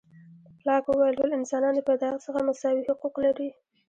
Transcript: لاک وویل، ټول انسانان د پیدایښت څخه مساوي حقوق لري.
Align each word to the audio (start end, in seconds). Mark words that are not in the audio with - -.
لاک 0.67 0.85
وویل، 0.89 1.15
ټول 1.19 1.31
انسانان 1.39 1.73
د 1.75 1.79
پیدایښت 1.89 2.23
څخه 2.27 2.39
مساوي 2.49 2.83
حقوق 2.89 3.15
لري. 3.25 3.49